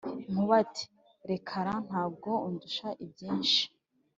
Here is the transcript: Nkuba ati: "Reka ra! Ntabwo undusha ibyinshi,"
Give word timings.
Nkuba 0.31 0.53
ati: 0.63 0.85
"Reka 1.29 1.57
ra! 1.65 1.73
Ntabwo 1.87 2.29
undusha 2.47 2.87
ibyinshi," 3.03 3.63